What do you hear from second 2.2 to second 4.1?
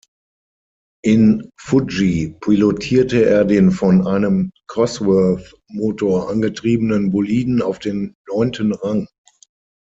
pilotierte er den von